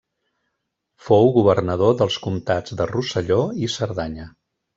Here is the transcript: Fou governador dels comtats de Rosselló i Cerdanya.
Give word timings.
Fou 1.09 1.29
governador 1.35 1.93
dels 1.99 2.17
comtats 2.25 2.75
de 2.81 2.89
Rosselló 2.93 3.39
i 3.67 3.71
Cerdanya. 3.77 4.27